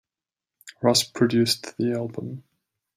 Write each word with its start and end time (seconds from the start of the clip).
Ross 0.81 1.03
produced 1.03 1.77
the 1.77 1.91
album. 1.93 2.43